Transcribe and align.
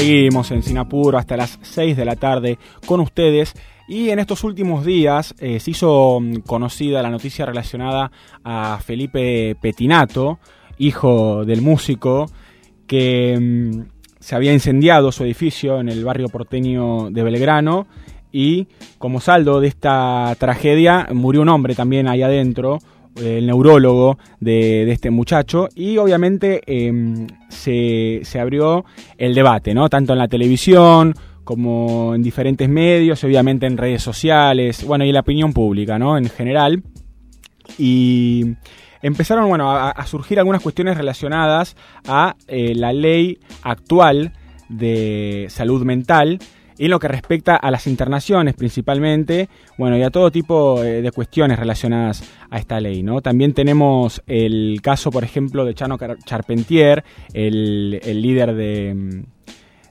seguimos 0.00 0.50
en 0.50 0.62
Sinapuro 0.62 1.18
hasta 1.18 1.36
las 1.36 1.58
6 1.60 1.94
de 1.94 2.06
la 2.06 2.16
tarde 2.16 2.58
con 2.86 3.00
ustedes. 3.00 3.52
Y 3.86 4.08
en 4.08 4.18
estos 4.18 4.44
últimos 4.44 4.82
días 4.82 5.34
eh, 5.38 5.60
se 5.60 5.72
hizo 5.72 6.20
mm, 6.20 6.36
conocida 6.46 7.02
la 7.02 7.10
noticia 7.10 7.44
relacionada 7.44 8.10
a 8.42 8.78
Felipe 8.82 9.56
Petinato, 9.60 10.38
hijo 10.78 11.44
del 11.44 11.60
músico, 11.60 12.30
que 12.86 13.36
mm, 13.38 13.80
se 14.18 14.34
había 14.34 14.54
incendiado 14.54 15.12
su 15.12 15.24
edificio 15.24 15.80
en 15.80 15.90
el 15.90 16.02
barrio 16.02 16.30
porteño 16.30 17.10
de 17.10 17.22
Belgrano 17.22 17.86
y 18.32 18.68
como 18.96 19.20
saldo 19.20 19.60
de 19.60 19.68
esta 19.68 20.34
tragedia 20.38 21.08
murió 21.12 21.42
un 21.42 21.50
hombre 21.50 21.74
también 21.74 22.08
ahí 22.08 22.22
adentro, 22.22 22.78
el 23.16 23.46
neurólogo 23.46 24.18
de, 24.40 24.90
este 24.90 25.10
muchacho 25.10 25.68
y 25.74 25.96
obviamente 25.98 26.60
em, 26.66 27.26
se, 27.48 28.20
se, 28.22 28.40
abrió 28.40 28.84
el 29.18 29.34
debate, 29.34 29.74
¿no? 29.74 29.88
Tanto 29.88 30.12
en 30.12 30.18
la 30.18 30.28
televisión 30.28 31.14
como 31.44 32.14
en 32.14 32.22
diferentes 32.22 32.68
medios, 32.68 33.24
obviamente 33.24 33.66
en 33.66 33.76
redes 33.76 34.02
sociales, 34.02 34.84
bueno, 34.84 35.04
y 35.04 35.08
en 35.08 35.14
la 35.14 35.20
opinión 35.20 35.52
pública, 35.52 35.98
¿no? 35.98 36.16
En 36.16 36.28
general. 36.28 36.82
Y 37.78 38.54
empezaron, 39.02 39.48
bueno, 39.48 39.70
a, 39.70 40.06
surgir 40.06 40.38
algunas 40.38 40.62
cuestiones 40.62 40.96
relacionadas 40.96 41.76
a 42.06 42.36
eh, 42.46 42.74
la 42.74 42.92
ley 42.92 43.38
actual 43.62 44.32
de 44.68 45.46
salud 45.48 45.84
mental 45.84 46.38
y 46.80 46.86
en 46.86 46.92
lo 46.92 46.98
que 46.98 47.08
respecta 47.08 47.56
a 47.56 47.70
las 47.70 47.86
internaciones 47.86 48.54
principalmente, 48.54 49.50
bueno, 49.76 49.98
y 49.98 50.02
a 50.02 50.08
todo 50.08 50.30
tipo 50.30 50.82
eh, 50.82 51.02
de 51.02 51.12
cuestiones 51.12 51.58
relacionadas 51.58 52.24
a 52.48 52.56
esta 52.56 52.80
ley, 52.80 53.02
¿no? 53.02 53.20
También 53.20 53.52
tenemos 53.52 54.22
el 54.26 54.80
caso, 54.82 55.10
por 55.10 55.22
ejemplo, 55.22 55.66
de 55.66 55.74
Chano 55.74 55.98
Charpentier, 56.24 57.04
el, 57.34 58.00
líder 58.22 58.54
de... 58.54 59.24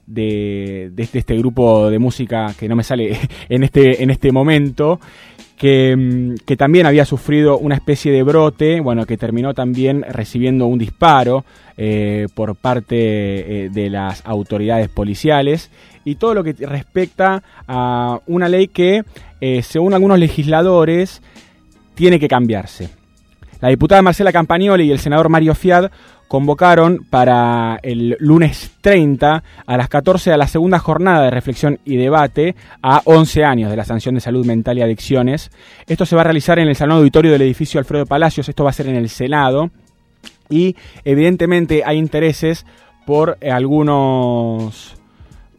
De, 0.04 0.90
este, 0.96 1.20
este, 1.20 1.36
grupo 1.36 1.88
de 1.88 2.00
música 2.00 2.52
que 2.58 2.68
no 2.68 2.74
me 2.74 2.82
sale 2.82 3.16
en 3.48 3.62
este, 3.62 4.02
en 4.02 4.10
este 4.10 4.32
momento, 4.32 4.98
que, 5.56 6.34
que, 6.44 6.56
también 6.56 6.86
había 6.86 7.04
sufrido 7.04 7.56
una 7.56 7.76
especie 7.76 8.10
de 8.10 8.24
brote, 8.24 8.80
bueno, 8.80 9.06
que 9.06 9.16
terminó 9.16 9.54
también 9.54 10.02
recibiendo 10.02 10.66
un 10.66 10.80
disparo 10.80 11.44
eh, 11.82 12.28
por 12.34 12.56
parte 12.56 12.96
eh, 12.98 13.70
de 13.70 13.88
las 13.88 14.20
autoridades 14.26 14.90
policiales 14.90 15.70
y 16.04 16.16
todo 16.16 16.34
lo 16.34 16.44
que 16.44 16.52
respecta 16.52 17.42
a 17.66 18.20
una 18.26 18.48
ley 18.48 18.68
que, 18.68 19.04
eh, 19.40 19.62
según 19.62 19.94
algunos 19.94 20.18
legisladores, 20.18 21.22
tiene 21.94 22.18
que 22.18 22.28
cambiarse. 22.28 22.90
La 23.60 23.68
diputada 23.68 24.00
Marcela 24.00 24.32
Campagnoli 24.32 24.84
y 24.84 24.90
el 24.90 24.98
senador 24.98 25.28
Mario 25.28 25.54
Fiat 25.54 25.90
convocaron 26.28 27.06
para 27.10 27.78
el 27.82 28.16
lunes 28.20 28.70
30 28.80 29.42
a 29.66 29.76
las 29.76 29.88
14 29.88 30.32
a 30.32 30.36
la 30.36 30.46
segunda 30.46 30.78
jornada 30.78 31.24
de 31.24 31.30
reflexión 31.30 31.80
y 31.84 31.96
debate 31.96 32.54
a 32.82 33.02
11 33.04 33.44
años 33.44 33.68
de 33.68 33.76
la 33.76 33.84
sanción 33.84 34.14
de 34.14 34.20
salud 34.20 34.46
mental 34.46 34.78
y 34.78 34.82
adicciones. 34.82 35.50
Esto 35.88 36.06
se 36.06 36.14
va 36.14 36.22
a 36.22 36.24
realizar 36.24 36.60
en 36.60 36.68
el 36.68 36.76
salón 36.76 36.98
auditorio 36.98 37.32
del 37.32 37.42
edificio 37.42 37.80
Alfredo 37.80 38.06
Palacios, 38.06 38.48
esto 38.48 38.62
va 38.62 38.70
a 38.70 38.74
ser 38.74 38.86
en 38.86 38.94
el 38.94 39.08
Senado 39.08 39.70
y 40.48 40.76
evidentemente 41.04 41.82
hay 41.84 41.98
intereses 41.98 42.64
por 43.06 43.36
algunos 43.42 44.99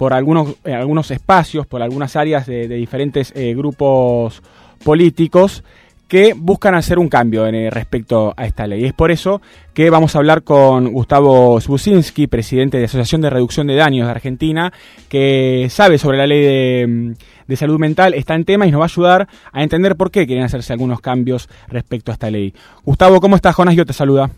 por 0.02 0.16
algunos, 0.16 0.56
eh, 0.66 0.74
algunos 0.74 1.12
espacios, 1.12 1.68
por 1.68 1.84
algunas 1.84 2.16
áreas 2.16 2.48
de, 2.48 2.68
diferentes 2.68 3.32
eh, 3.36 3.54
grupos 3.54 4.42
políticos 4.84 5.64
que 6.08 6.34
buscan 6.36 6.74
hacer 6.74 6.98
un 6.98 7.08
cambio 7.08 7.46
en, 7.46 7.54
eh, 7.54 7.70
respecto 7.70 8.34
a 8.36 8.48
esta 8.48 8.66
ley. 8.66 8.84
Es 8.86 8.94
por 8.94 9.12
eso 9.12 9.44
que 9.76 9.92
vamos 9.92 10.16
a 10.16 10.18
hablar 10.18 10.42
con 10.42 10.92
Gustavo 10.92 11.62
Sbusinski, 11.62 12.26
presidente 12.26 12.80
de 12.80 12.86
Asociación 12.86 13.22
de 13.22 13.30
Reducción 13.30 13.68
de 13.68 13.76
Daños 13.76 14.08
de 14.08 14.12
Argentina, 14.12 14.74
que 15.08 15.68
sabe 15.70 16.00
sobre 16.00 16.18
la 16.18 16.26
ley 16.26 16.42
de, 16.42 17.16
de, 17.46 17.56
salud 17.56 17.78
mental, 17.78 18.16
está 18.16 18.34
en 18.34 18.46
tema 18.46 18.66
y 18.66 18.72
nos 18.72 18.80
va 18.80 18.86
a 18.86 18.88
ayudar 18.88 19.28
a 19.52 19.62
entender 19.62 19.96
por 19.98 20.10
qué 20.10 20.26
quieren 20.26 20.46
hacerse 20.46 20.74
algunos 20.74 21.00
cambios 21.00 21.48
respecto 21.68 22.12
a 22.12 22.14
esta 22.14 22.32
ley. 22.32 22.56
Gustavo, 22.84 23.22
¿cómo 23.22 23.36
estás? 23.36 23.56
Jonas, 23.56 23.76
yo 23.76 23.86
te 23.86 23.94
saluda. 23.94 24.32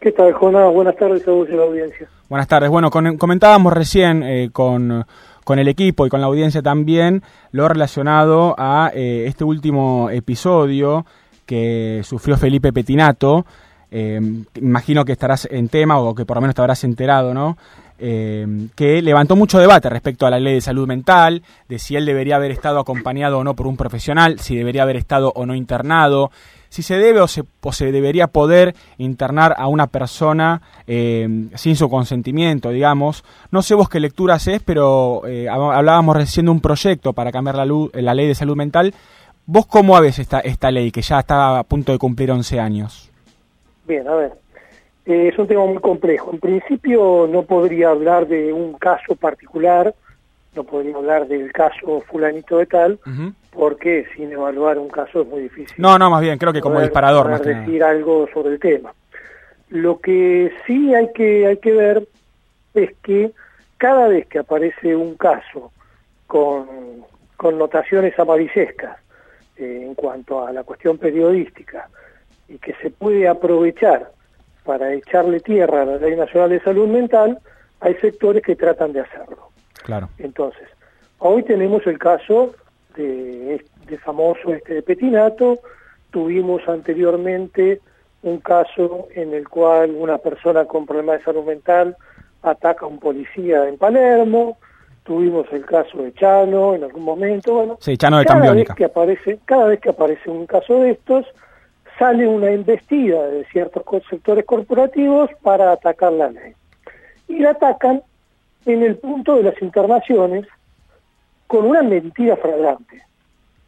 ¿Qué 0.00 0.12
tal, 0.12 0.32
Jonás? 0.32 0.72
Buenas 0.72 0.96
tardes 0.96 1.26
a 1.26 1.32
vos 1.32 1.48
y 1.50 1.56
la 1.56 1.64
audiencia. 1.64 2.08
Buenas 2.28 2.46
tardes. 2.46 2.70
Bueno, 2.70 2.88
comentábamos 2.90 3.72
recién 3.72 4.22
eh, 4.22 4.50
con, 4.52 5.04
con, 5.42 5.58
el 5.58 5.66
equipo 5.66 6.06
y 6.06 6.08
con 6.08 6.20
la 6.20 6.28
audiencia 6.28 6.62
también 6.62 7.22
lo 7.50 7.68
relacionado 7.68 8.54
a 8.56 8.92
eh, 8.94 9.24
este 9.26 9.42
último 9.42 10.08
episodio 10.10 11.04
que 11.46 12.02
sufrió 12.04 12.36
Felipe 12.36 12.72
Petinato. 12.72 13.44
Eh, 13.90 14.20
imagino 14.54 15.04
que 15.04 15.12
estarás 15.12 15.48
en 15.50 15.68
tema 15.68 15.98
o 15.98 16.14
que 16.14 16.24
por 16.24 16.36
lo 16.36 16.42
menos 16.42 16.54
te 16.54 16.60
habrás 16.60 16.84
enterado, 16.84 17.34
¿no? 17.34 17.56
que 17.98 19.02
levantó 19.02 19.34
mucho 19.34 19.58
debate 19.58 19.90
respecto 19.90 20.24
a 20.24 20.30
la 20.30 20.38
ley 20.38 20.54
de 20.54 20.60
salud 20.60 20.86
mental, 20.86 21.42
de 21.68 21.80
si 21.80 21.96
él 21.96 22.06
debería 22.06 22.36
haber 22.36 22.52
estado 22.52 22.78
acompañado 22.78 23.38
o 23.38 23.42
no 23.42 23.54
por 23.54 23.66
un 23.66 23.76
profesional, 23.76 24.38
si 24.38 24.56
debería 24.56 24.84
haber 24.84 24.94
estado 24.94 25.32
o 25.34 25.46
no 25.46 25.56
internado, 25.56 26.30
si 26.68 26.82
se 26.82 26.96
debe 26.96 27.20
o 27.20 27.28
se, 27.28 27.42
se 27.72 27.92
debería 27.92 28.28
poder 28.28 28.74
internar 28.98 29.54
a 29.58 29.68
una 29.68 29.86
persona 29.86 30.62
eh, 30.86 31.48
sin 31.54 31.76
su 31.76 31.88
consentimiento, 31.88 32.70
digamos. 32.70 33.24
No 33.50 33.62
sé 33.62 33.74
vos 33.74 33.88
qué 33.88 34.00
lectura 34.00 34.34
haces, 34.34 34.60
pero 34.64 35.22
eh, 35.26 35.48
hablábamos 35.48 36.16
recién 36.16 36.46
de 36.46 36.52
un 36.52 36.60
proyecto 36.60 37.12
para 37.12 37.32
cambiar 37.32 37.56
la, 37.56 37.64
luz, 37.64 37.90
la 37.94 38.14
ley 38.14 38.26
de 38.26 38.34
salud 38.34 38.56
mental. 38.56 38.94
¿Vos 39.46 39.66
cómo 39.66 39.98
ves 40.00 40.18
esta, 40.18 40.40
esta 40.40 40.70
ley 40.70 40.90
que 40.90 41.00
ya 41.00 41.20
está 41.20 41.58
a 41.58 41.64
punto 41.64 41.92
de 41.92 41.98
cumplir 41.98 42.30
11 42.30 42.60
años? 42.60 43.10
Bien, 43.86 44.06
a 44.06 44.14
ver. 44.14 44.32
Eh, 45.06 45.28
es 45.32 45.38
un 45.38 45.46
tema 45.46 45.64
muy 45.64 45.78
complejo. 45.78 46.30
En 46.32 46.38
principio 46.38 47.26
no 47.30 47.42
podría 47.44 47.88
hablar 47.88 48.28
de 48.28 48.52
un 48.52 48.74
caso 48.74 49.16
particular, 49.16 49.94
no 50.54 50.64
podría 50.64 50.96
hablar 50.96 51.26
del 51.26 51.50
caso 51.50 52.02
fulanito 52.10 52.58
de 52.58 52.66
tal, 52.66 53.00
porque 53.58 54.06
sin 54.14 54.30
evaluar 54.30 54.78
un 54.78 54.88
caso 54.88 55.22
es 55.22 55.26
muy 55.26 55.42
difícil. 55.42 55.74
No, 55.78 55.98
no, 55.98 56.08
más 56.10 56.20
bien, 56.20 56.38
creo 56.38 56.52
que 56.52 56.60
como 56.60 56.80
disparador. 56.80 57.28
Más 57.28 57.42
decir 57.42 57.82
algo 57.82 58.28
sobre 58.32 58.52
el 58.52 58.60
tema. 58.60 58.94
Lo 59.70 59.98
que 59.98 60.52
sí 60.64 60.94
hay 60.94 61.12
que, 61.12 61.44
hay 61.44 61.56
que 61.56 61.72
ver 61.72 62.06
es 62.74 62.94
que 63.02 63.32
cada 63.76 64.06
vez 64.06 64.28
que 64.28 64.38
aparece 64.38 64.94
un 64.94 65.16
caso 65.16 65.72
con, 66.28 66.68
con 67.36 67.58
notaciones 67.58 68.16
amarillescas 68.16 68.96
eh, 69.56 69.82
en 69.86 69.96
cuanto 69.96 70.46
a 70.46 70.52
la 70.52 70.62
cuestión 70.62 70.96
periodística 70.96 71.88
y 72.48 72.58
que 72.58 72.74
se 72.74 72.90
puede 72.90 73.26
aprovechar 73.26 74.12
para 74.62 74.94
echarle 74.94 75.40
tierra 75.40 75.82
a 75.82 75.84
la 75.84 75.96
Ley 75.96 76.14
Nacional 76.14 76.50
de 76.50 76.60
Salud 76.60 76.86
Mental, 76.86 77.40
hay 77.80 77.96
sectores 77.96 78.40
que 78.40 78.54
tratan 78.54 78.92
de 78.92 79.00
hacerlo. 79.00 79.50
Claro. 79.82 80.10
Entonces, 80.18 80.68
hoy 81.18 81.42
tenemos 81.42 81.84
el 81.88 81.98
caso 81.98 82.54
de, 83.02 83.98
famoso 84.04 84.52
este 84.52 84.74
de 84.74 84.82
Petinato, 84.82 85.58
tuvimos 86.10 86.66
anteriormente 86.68 87.80
un 88.22 88.38
caso 88.38 89.08
en 89.14 89.32
el 89.32 89.48
cual 89.48 89.92
una 89.96 90.18
persona 90.18 90.64
con 90.64 90.86
problemas 90.86 91.18
de 91.18 91.24
salud 91.24 91.44
mental 91.44 91.96
ataca 92.42 92.84
a 92.84 92.88
un 92.88 92.98
policía 92.98 93.68
en 93.68 93.78
Palermo, 93.78 94.58
tuvimos 95.04 95.46
el 95.52 95.64
caso 95.64 95.98
de 95.98 96.12
Chano 96.14 96.74
en 96.74 96.84
algún 96.84 97.04
momento, 97.04 97.54
bueno, 97.54 97.78
cada 98.26 98.52
vez 98.52 98.68
que 98.76 98.84
aparece, 98.84 99.38
cada 99.44 99.66
vez 99.66 99.80
que 99.80 99.90
aparece 99.90 100.30
un 100.30 100.46
caso 100.46 100.80
de 100.80 100.90
estos, 100.90 101.26
sale 101.98 102.26
una 102.26 102.52
investida 102.52 103.26
de 103.26 103.44
ciertos 103.46 103.82
sectores 104.08 104.44
corporativos 104.44 105.30
para 105.42 105.72
atacar 105.72 106.12
la 106.12 106.30
ley. 106.30 106.52
Y 107.26 107.40
la 107.40 107.50
atacan 107.50 108.02
en 108.66 108.82
el 108.82 108.96
punto 108.96 109.36
de 109.36 109.44
las 109.44 109.60
internaciones 109.62 110.46
con 111.48 111.66
una 111.66 111.82
mentira 111.82 112.36
flagrante. 112.36 113.02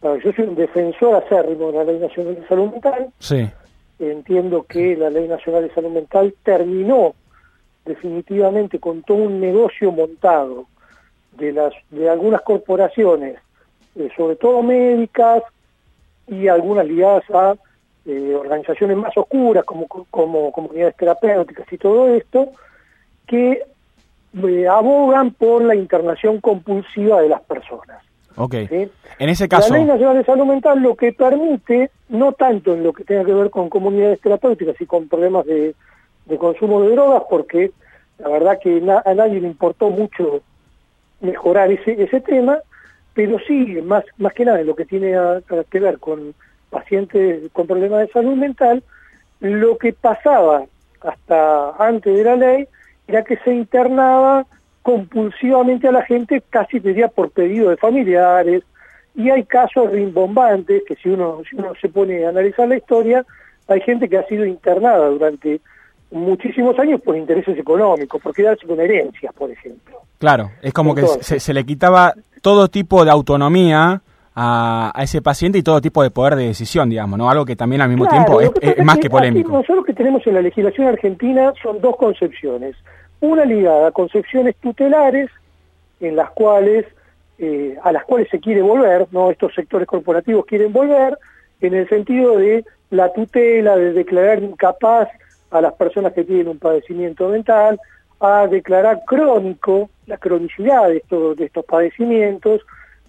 yo 0.03 0.33
soy 0.33 0.45
un 0.45 0.55
defensor 0.55 1.25
acérrimo 1.25 1.73
de 1.73 1.79
la 1.79 1.85
Ley 1.85 1.99
Nacional 1.99 2.37
de 2.37 2.47
Salud 2.47 2.71
Mental. 2.71 3.09
Sí. 3.19 3.51
Entiendo 3.99 4.63
que 4.63 4.97
la 4.97 5.11
Ley 5.11 5.27
Nacional 5.27 5.67
de 5.67 5.75
Salud 5.75 5.91
Mental 5.91 6.33
terminó 6.45 7.15
definitivamente 7.85 8.79
con 8.79 9.03
todo 9.03 9.17
un 9.19 9.41
negocio 9.41 9.91
montado 9.91 10.67
de 11.33 11.53
las 11.53 11.73
de 11.91 12.09
algunas 12.09 12.43
corporaciones, 12.43 13.39
eh, 13.97 14.11
sobre 14.17 14.37
todo 14.37 14.63
médicas 14.63 15.43
y 16.29 16.49
algunas 16.49 16.87
ligadas 16.87 17.25
a 17.31 17.57
eh, 18.07 18.35
organizaciones 18.35 18.97
más 18.97 19.17
oscuras 19.17 19.65
como, 19.65 19.87
como 19.87 20.53
comunidades 20.53 20.97
terapéuticas 20.97 21.71
y 21.73 21.79
todo 21.79 22.15
esto, 22.15 22.51
que 23.27 23.65
eh, 24.43 24.69
abogan 24.69 25.33
por 25.33 25.63
la 25.63 25.75
internación 25.75 26.41
compulsiva 26.41 27.21
de 27.21 27.29
las 27.29 27.41
Ok. 28.41 28.55
En 28.55 29.29
ese 29.29 29.49
caso. 29.49 29.71
La 29.71 29.81
Ley 29.81 29.87
Nacional 29.87 30.17
de 30.17 30.25
Salud 30.25 30.47
Mental 30.47 30.81
lo 30.81 30.97
que 30.97 31.13
permite, 31.13 31.91
no 32.09 32.33
tanto 32.33 32.73
en 32.73 32.83
lo 32.83 32.95
que 32.95 33.05
tenga 33.05 33.23
que 33.23 33.35
ver 33.35 33.51
con 33.51 33.69
comunidades 33.69 34.19
terapéuticas 34.21 34.81
y 34.81 34.87
con 34.87 35.09
problemas 35.09 35.45
de, 35.45 35.75
consumo 36.39 36.81
de 36.81 36.93
drogas, 36.93 37.25
porque 37.29 37.71
la 38.19 38.31
verdad 38.31 38.59
que 38.63 38.83
a 39.05 39.15
nadie 39.15 39.41
le 39.41 39.47
importó 39.47 39.91
mucho 39.91 40.41
mejorar 41.21 41.71
ese, 41.71 42.03
ese 42.03 42.23
tema, 42.23 42.61
pero 43.13 43.39
sí, 43.47 43.79
más, 43.85 44.05
más 44.17 44.33
que 44.33 44.47
nada 44.47 44.61
en 44.61 44.69
lo 44.69 44.75
que 44.75 44.87
tiene 44.87 45.13
que 45.69 45.81
ver 45.81 45.99
con 45.99 46.35
pacientes 46.71 47.43
con 47.53 47.67
problemas 47.67 48.07
de 48.07 48.13
salud 48.13 48.37
mental, 48.37 48.83
lo 49.41 49.77
que 49.77 49.93
pasaba 49.93 50.65
hasta 51.03 51.73
antes 51.79 52.17
de 52.17 52.25
la 52.25 52.37
ley 52.37 52.69
era 53.07 53.23
que 53.23 53.37
se 53.39 53.53
internaba 53.53 54.47
compulsivamente 54.83 55.89
a 55.89 55.93
la 55.93 56.03
gente, 56.03 56.43
casi 56.49 56.79
diría 56.79 57.09
por 57.09 57.31
pedido 57.31 57.71
de 57.71 57.77
familiares, 57.77 58.63
y 59.15 59.31
hay 59.31 59.45
casos 59.45 59.91
rimbombantes 59.91 60.83
que 60.87 60.97
si 60.97 61.09
uno, 61.09 61.43
si 61.49 61.57
uno 61.57 61.73
se 61.81 61.89
pone 61.89 62.25
a 62.25 62.31
analizar 62.31 62.69
la 62.69 62.77
historia, 62.77 63.25
hay 63.69 63.81
gente 63.81 64.09
que 64.09 64.19
ha 64.19 64.27
sido 64.27 64.45
internada 64.45 65.09
durante 65.09 65.61
muchísimos 66.11 66.79
años 66.79 67.01
por 67.01 67.17
intereses 67.17 67.57
económicos, 67.59 68.21
por 68.21 68.35
quedarse 68.35 68.67
con 68.67 68.81
herencias, 68.81 69.33
por 69.35 69.51
ejemplo. 69.51 70.01
Claro, 70.19 70.51
es 70.61 70.73
como 70.73 70.95
que 70.95 71.07
se, 71.07 71.55
le 71.55 71.65
quitaba 71.65 72.15
todo 72.43 72.69
tipo 72.69 73.05
de 73.05 73.11
autonomía 73.11 74.03
a, 74.35 74.93
ese 74.99 75.23
paciente 75.23 75.59
y 75.59 75.63
todo 75.63 75.81
tipo 75.81 76.03
de 76.03 76.11
poder 76.11 76.37
de 76.37 76.47
decisión, 76.47 76.91
digamos, 76.91 77.19
¿no? 77.19 77.31
Algo 77.31 77.45
que 77.45 77.57
también 77.57 77.83
al 77.83 77.89
mismo 77.89 78.07
tiempo 78.07 78.41
es, 78.41 78.51
más 78.85 78.99
que, 78.99 79.09
polémico. 79.09 79.53
Nosotros 79.53 79.85
que 79.85 79.93
tenemos 79.93 80.27
en 80.27 80.35
la 80.35 80.43
legislación 80.43 80.89
argentina 80.89 81.53
son 81.63 81.81
dos 81.81 81.97
concepciones. 81.97 82.77
Una 83.21 83.45
ligada 83.45 83.89
a 83.89 83.93
concepciones 83.93 84.57
tutelares, 84.57 85.31
en 86.01 86.17
las 86.17 86.31
cuales, 86.31 86.87
eh, 87.39 87.77
a 87.83 87.93
las 87.93 88.05
cuales 88.05 88.29
se 88.31 88.41
quiere 88.41 88.63
volver, 88.63 89.07
¿no? 89.11 89.31
Estos 89.31 89.55
sectores 89.55 89.87
corporativos 89.87 90.47
quieren 90.47 90.73
volver, 90.73 91.19
en 91.61 91.75
el 91.75 91.89
sentido 91.89 92.39
de 92.39 92.65
la 92.91 93.13
tutela, 93.13 93.77
de 93.77 93.93
declarar 93.93 94.43
incapaz 94.43 95.09
a 95.51 95.61
las 95.61 95.75
personas 95.75 96.13
que 96.13 96.25
tienen 96.25 96.49
un 96.49 96.59
padecimiento 96.59 97.29
mental, 97.29 97.79
a 98.21 98.47
declarar 98.47 99.03
crónico 99.07 99.91
la 100.07 100.19
cronicidad 100.19 100.89
de 100.89 100.99
estos, 100.99 101.37
de 101.37 101.47
estos 101.47 101.65
padecimientos, 101.65 102.63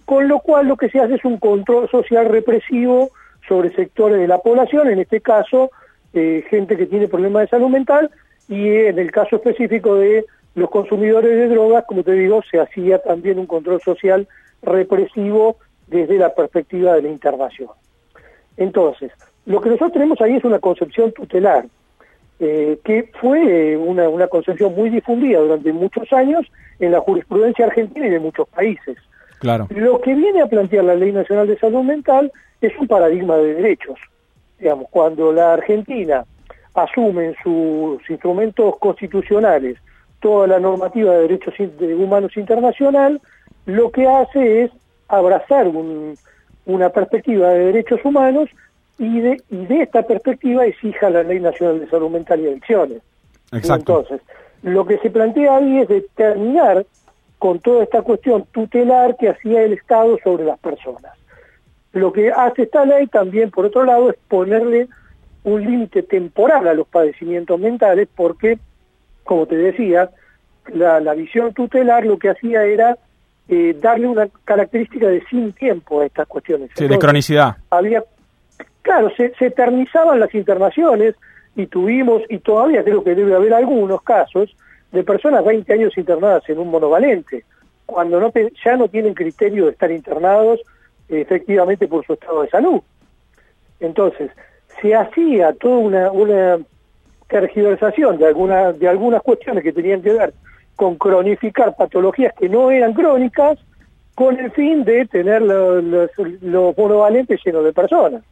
con 0.04 0.28
lo 0.28 0.40
cual 0.40 0.66
lo 0.66 0.76
que 0.76 0.88
se 0.88 1.00
hace 1.00 1.14
es 1.14 1.24
un 1.24 1.38
control 1.38 1.88
social 1.90 2.26
represivo 2.28 3.10
sobre 3.46 3.74
sectores 3.74 4.18
de 4.18 4.28
la 4.28 4.38
población, 4.38 4.88
en 4.88 5.00
este 5.00 5.20
caso 5.20 5.70
eh, 6.14 6.44
gente 6.48 6.76
que 6.76 6.86
tiene 6.86 7.08
problemas 7.08 7.42
de 7.42 7.48
salud 7.48 7.68
mental, 7.68 8.10
y 8.52 8.68
en 8.68 8.98
el 8.98 9.10
caso 9.10 9.36
específico 9.36 9.94
de 9.94 10.26
los 10.54 10.68
consumidores 10.68 11.30
de 11.30 11.48
drogas, 11.48 11.84
como 11.86 12.02
te 12.02 12.12
digo, 12.12 12.42
se 12.50 12.60
hacía 12.60 12.98
también 12.98 13.38
un 13.38 13.46
control 13.46 13.80
social 13.80 14.28
represivo 14.60 15.56
desde 15.86 16.18
la 16.18 16.34
perspectiva 16.34 16.92
de 16.94 17.02
la 17.02 17.08
internación. 17.08 17.70
Entonces, 18.58 19.10
lo 19.46 19.62
que 19.62 19.70
nosotros 19.70 19.94
tenemos 19.94 20.20
ahí 20.20 20.36
es 20.36 20.44
una 20.44 20.58
concepción 20.58 21.12
tutelar, 21.12 21.64
eh, 22.40 22.78
que 22.84 23.10
fue 23.18 23.74
una, 23.78 24.10
una 24.10 24.26
concepción 24.26 24.74
muy 24.74 24.90
difundida 24.90 25.38
durante 25.38 25.72
muchos 25.72 26.12
años 26.12 26.44
en 26.78 26.92
la 26.92 27.00
jurisprudencia 27.00 27.66
argentina 27.66 28.06
y 28.06 28.10
de 28.10 28.20
muchos 28.20 28.46
países. 28.48 28.98
Claro. 29.38 29.66
Lo 29.70 29.98
que 30.02 30.14
viene 30.14 30.42
a 30.42 30.46
plantear 30.46 30.84
la 30.84 30.94
Ley 30.94 31.12
Nacional 31.12 31.48
de 31.48 31.58
Salud 31.58 31.84
Mental 31.84 32.30
es 32.60 32.76
un 32.78 32.86
paradigma 32.86 33.38
de 33.38 33.54
derechos. 33.54 33.98
Digamos, 34.58 34.88
cuando 34.90 35.32
la 35.32 35.54
Argentina 35.54 36.26
asume 36.74 37.26
en 37.26 37.36
sus 37.42 38.08
instrumentos 38.08 38.78
constitucionales 38.78 39.78
toda 40.20 40.46
la 40.46 40.60
normativa 40.60 41.12
de 41.14 41.22
derechos 41.22 41.54
humanos 41.58 42.36
internacional, 42.36 43.20
lo 43.66 43.90
que 43.90 44.06
hace 44.06 44.64
es 44.64 44.70
abrazar 45.08 45.70
una 46.64 46.88
perspectiva 46.90 47.50
de 47.50 47.66
derechos 47.66 48.00
humanos 48.04 48.48
y 48.98 49.20
de, 49.20 49.42
y 49.50 49.66
de 49.66 49.82
esta 49.82 50.02
perspectiva 50.02 50.64
exija 50.64 51.10
la 51.10 51.24
Ley 51.24 51.40
Nacional 51.40 51.80
de 51.80 51.88
Salud 51.88 52.10
Mental 52.10 52.40
y 52.40 52.48
Adicciones. 52.48 53.02
Entonces, 53.50 54.20
lo 54.62 54.86
que 54.86 54.98
se 54.98 55.10
plantea 55.10 55.56
ahí 55.56 55.78
es 55.78 55.88
determinar 55.88 56.86
con 57.38 57.58
toda 57.58 57.82
esta 57.82 58.02
cuestión 58.02 58.44
tutelar 58.52 59.16
que 59.16 59.28
hacía 59.28 59.62
el 59.62 59.72
Estado 59.72 60.16
sobre 60.22 60.44
las 60.44 60.58
personas. 60.60 61.12
Lo 61.92 62.12
que 62.12 62.30
hace 62.30 62.62
esta 62.62 62.84
ley 62.84 63.08
también, 63.08 63.50
por 63.50 63.66
otro 63.66 63.84
lado, 63.84 64.10
es 64.10 64.16
ponerle 64.28 64.88
un 65.44 65.64
límite 65.64 66.02
temporal 66.02 66.68
a 66.68 66.74
los 66.74 66.86
padecimientos 66.86 67.58
mentales 67.58 68.08
porque, 68.14 68.58
como 69.24 69.46
te 69.46 69.56
decía, 69.56 70.10
la, 70.72 71.14
visión 71.14 71.52
tutelar 71.52 72.04
lo 72.04 72.18
que 72.18 72.30
hacía 72.30 72.64
era 72.64 72.96
eh, 73.48 73.76
darle 73.80 74.06
una 74.06 74.28
característica 74.44 75.08
de 75.08 75.24
sin 75.28 75.52
tiempo 75.52 76.00
a 76.00 76.06
estas 76.06 76.28
cuestiones. 76.28 76.70
Sí, 76.76 76.86
de 76.86 76.98
cronicidad. 76.98 77.56
Había 77.70 78.04
claro, 78.82 79.10
se, 79.16 79.32
eternizaban 79.40 80.20
las 80.20 80.34
internaciones 80.34 81.14
y 81.56 81.66
tuvimos, 81.66 82.22
y 82.28 82.38
todavía 82.38 82.84
creo 82.84 83.02
que 83.02 83.14
debe 83.14 83.34
haber 83.34 83.54
algunos 83.54 84.02
casos, 84.02 84.54
de 84.90 85.04
personas 85.04 85.44
20 85.44 85.72
años 85.72 85.96
internadas 85.96 86.46
en 86.48 86.58
un 86.58 86.68
monovalente, 86.68 87.44
cuando 87.86 88.20
no 88.20 88.32
ya 88.64 88.76
no 88.76 88.88
tienen 88.88 89.14
criterio 89.14 89.66
de 89.66 89.72
estar 89.72 89.90
internados 89.90 90.60
efectivamente 91.08 91.88
por 91.88 92.04
su 92.06 92.12
estado 92.14 92.42
de 92.42 92.48
salud. 92.48 92.80
Entonces, 93.80 94.30
se 94.80 94.94
hacía 94.94 95.52
toda 95.54 95.76
una, 95.76 96.10
una 96.10 96.58
tergiversación 97.28 98.18
de, 98.18 98.26
alguna, 98.26 98.72
de 98.72 98.88
algunas 98.88 99.22
cuestiones 99.22 99.62
que 99.62 99.72
tenían 99.72 100.02
que 100.02 100.12
ver 100.12 100.34
con 100.76 100.96
cronificar 100.96 101.74
patologías 101.76 102.32
que 102.38 102.48
no 102.48 102.70
eran 102.70 102.92
crónicas, 102.92 103.58
con 104.14 104.38
el 104.38 104.50
fin 104.50 104.84
de 104.84 105.06
tener 105.06 105.42
los, 105.42 105.82
los 106.42 106.76
monovalentes 106.76 107.40
llenos 107.44 107.64
de 107.64 107.72
personas. 107.72 108.22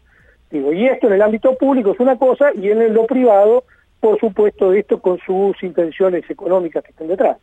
Digo, 0.50 0.72
y 0.72 0.86
esto 0.86 1.06
en 1.06 1.14
el 1.14 1.22
ámbito 1.22 1.56
público 1.56 1.92
es 1.92 2.00
una 2.00 2.16
cosa 2.16 2.50
y 2.54 2.70
en 2.70 2.92
lo 2.92 3.06
privado, 3.06 3.64
por 4.00 4.18
supuesto, 4.18 4.72
esto 4.72 5.00
con 5.00 5.18
sus 5.18 5.62
intenciones 5.62 6.28
económicas 6.28 6.82
que 6.82 6.90
están 6.90 7.08
detrás. 7.08 7.38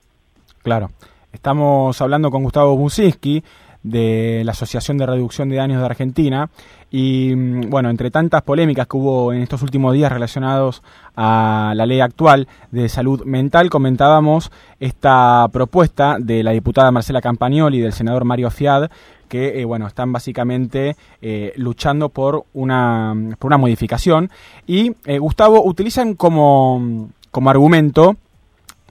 Claro. 0.62 0.90
Estamos 1.32 2.02
hablando 2.02 2.32
con 2.32 2.44
Gustavo 2.44 2.76
Businski 2.76 3.44
de 3.90 4.42
la 4.46 4.52
Asociación 4.52 4.98
de 4.98 5.06
Reducción 5.06 5.50
de 5.50 5.58
Daños 5.58 5.80
de 5.80 5.86
Argentina. 5.86 6.50
Y 6.90 7.34
mm, 7.36 7.70
bueno, 7.70 7.90
entre 7.90 8.12
tantas 8.12 8.42
polémicas 8.44 8.88
que 8.88 8.98
hubo 8.98 9.34
en 9.34 9.42
estos 9.42 9.62
últimos 9.62 9.94
días 9.94 10.12
relacionados 10.12 10.82
a 11.16 11.74
la 11.76 11.86
ley 11.86 12.00
actual 12.00 12.48
de 12.72 12.90
salud 12.90 13.24
mental, 13.26 13.70
comentábamos 13.70 14.52
esta 14.80 15.48
propuesta 15.52 16.18
de 16.20 16.44
la 16.44 16.52
diputada 16.52 16.92
Marcela 16.92 17.22
Campagnoli 17.22 17.78
y 17.78 17.82
del 17.82 17.94
senador 17.94 18.24
Mario 18.26 18.50
Fiad 18.52 18.90
que 19.28 19.60
eh, 19.60 19.66
bueno 19.66 19.88
están 19.88 20.12
básicamente 20.14 20.96
eh, 21.22 21.54
luchando 21.58 22.10
por 22.10 22.46
una, 22.54 23.14
por 23.40 23.50
una 23.50 23.58
modificación. 23.58 24.30
Y 24.66 24.94
eh, 25.06 25.20
Gustavo 25.20 25.64
utilizan 25.64 26.16
como, 26.16 27.10
como 27.32 27.50
argumento 27.50 28.16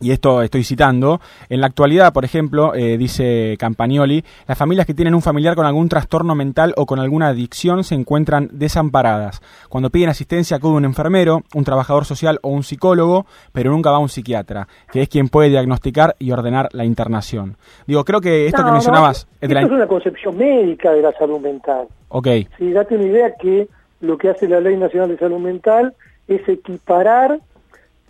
y 0.01 0.11
esto 0.11 0.43
estoy 0.43 0.65
citando, 0.65 1.21
en 1.49 1.61
la 1.61 1.67
actualidad, 1.67 2.13
por 2.13 2.25
ejemplo, 2.25 2.75
eh, 2.75 2.99
dice 2.99 3.57
Campagnoli, 3.59 4.25
las 4.47 4.59
familias 4.59 4.87
que 4.87 4.95
tienen 4.95 5.15
un 5.15 5.23
familiar 5.23 5.55
con 5.55 5.67
algún 5.67 5.89
trastorno 5.89 6.35
mental 6.35 6.75
o 6.77 6.87
con 6.87 6.99
alguna 6.99 7.29
adicción 7.29 7.85
se 7.85 7.95
encuentran 7.95 8.49
desamparadas. 8.53 9.41
Cuando 9.69 9.91
piden 9.91 10.11
asistencia 10.11 10.59
acude 10.59 10.75
un 10.75 10.85
enfermero, 10.85 11.43
un 11.55 11.65
trabajador 11.65 12.05
social 12.05 12.39
o 12.43 12.51
un 12.51 12.63
psicólogo, 12.63 13.27
pero 13.53 13.71
nunca 13.71 13.91
va 13.91 13.99
un 13.99 14.09
psiquiatra, 14.09 14.69
que 14.93 15.03
es 15.03 15.09
quien 15.09 15.29
puede 15.29 15.49
diagnosticar 15.49 16.17
y 16.19 16.31
ordenar 16.31 16.69
la 16.73 16.85
internación. 16.85 17.57
Digo, 17.87 18.05
creo 18.05 18.21
que 18.21 18.47
esto 18.47 18.65
que 18.65 18.73
mencionabas... 18.73 19.27
es, 19.41 19.51
esto 19.51 19.59
es 19.59 19.71
una 19.71 19.87
concepción 19.87 20.37
médica 20.37 20.93
de 20.93 21.03
la 21.03 21.13
salud 21.13 21.41
mental. 21.41 21.87
Ok. 22.09 22.29
Sí, 22.59 22.73
date 22.73 22.97
una 22.97 23.05
idea 23.05 23.35
que 23.41 23.69
lo 24.01 24.19
que 24.19 24.29
hace 24.29 24.49
la 24.49 24.61
Ley 24.61 24.77
Nacional 24.77 25.09
de 25.09 25.19
Salud 25.19 25.39
Mental 25.39 25.95
es 26.29 26.47
equiparar 26.49 27.41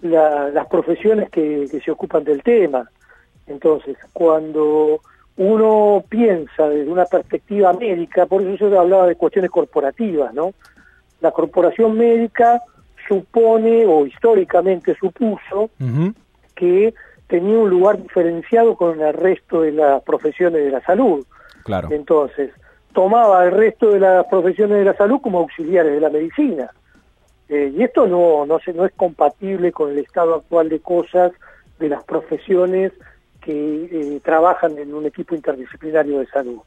las 0.03 0.67
profesiones 0.67 1.31
que, 1.31 1.67
se 1.69 1.91
ocupan 1.91 2.25
del 2.25 2.43
tema. 2.43 2.91
Entonces, 3.47 3.97
cuando 4.13 5.01
uno 5.37 6.05
piensa 6.09 6.69
desde 6.69 6.91
una 6.91 7.05
perspectiva 7.05 7.73
médica, 7.73 8.27
por 8.27 8.43
eso 8.43 8.69
yo 8.69 8.81
hablaba 8.81 9.07
de 9.07 9.17
cuestiones 9.17 9.51
corporativas, 9.51 10.33
¿no? 10.35 10.53
La 11.21 11.31
corporación 11.31 11.97
médica 11.97 12.61
supone, 13.09 13.87
o 13.87 14.07
históricamente 14.07 14.97
supuso, 14.99 15.71
que 16.55 16.95
tenía 17.27 17.59
un 17.59 17.71
lugar 17.71 18.03
diferenciado 18.03 18.77
con 18.77 19.01
el 19.01 19.13
resto 19.13 19.63
de 19.63 19.73
las 19.73 20.03
profesiones 20.03 20.65
de 20.65 20.71
la 20.71 20.81
salud. 20.83 21.25
Claro. 21.65 21.89
Entonces, 21.91 22.51
tomaba 22.93 23.45
el 23.45 23.53
resto 23.53 23.91
de 23.91 24.01
las 24.01 24.27
profesiones 24.27 24.79
de 24.79 24.85
la 24.85 24.95
salud 24.95 25.21
como 25.21 25.41
auxiliares 25.41 25.93
de 25.93 26.01
la 26.01 26.09
medicina. 26.09 26.71
Eh, 27.49 27.73
y 27.77 27.83
esto 27.83 28.07
no, 28.07 28.45
no, 28.45 28.59
se, 28.59 28.73
no 28.73 28.85
es 28.85 28.93
compatible 28.93 29.73
con 29.73 29.91
el 29.91 29.99
estado 29.99 30.35
actual 30.35 30.69
de 30.69 30.81
cosas 30.81 31.33
de 31.79 31.89
las 31.89 32.03
profesiones 32.05 32.93
que 33.41 33.85
eh, 33.85 34.21
trabajan 34.25 34.77
en 34.79 34.93
un 34.93 35.07
equipo 35.07 35.35
interdisciplinario 35.35 36.19
de 36.19 36.27
salud. 36.27 36.59